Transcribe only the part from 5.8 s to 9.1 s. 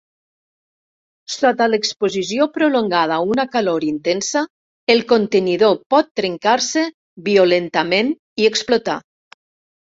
pot trencar-se violentament i explotar.